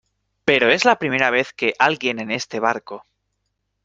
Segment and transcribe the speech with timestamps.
[0.45, 3.05] pero es la primera vez que alguien en este barco